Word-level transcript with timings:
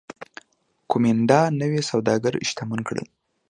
کومېنډا 0.91 1.41
نوي 1.61 1.81
سوداګر 1.91 2.33
شتمن 2.49 2.79
کړل 2.87 3.05